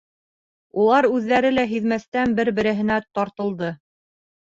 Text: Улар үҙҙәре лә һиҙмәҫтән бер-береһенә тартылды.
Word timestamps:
Улар 0.85 1.09
үҙҙәре 1.09 1.53
лә 1.59 1.67
һиҙмәҫтән 1.75 2.37
бер-береһенә 2.43 3.01
тартылды. 3.07 3.75